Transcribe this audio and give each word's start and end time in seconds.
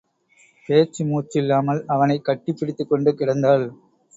பேச்சு 0.69 1.05
மூச்சில்லாமல் 1.05 1.85
அவனைக் 1.87 2.25
கட்டிப் 2.25 2.57
பிடித்துக்கொண்டு 2.59 3.11
கிடந்தாள். 3.11 3.67